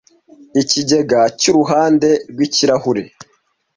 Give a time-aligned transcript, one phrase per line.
[0.61, 3.03] Ikigega cy'uruhande rw'ikirahure,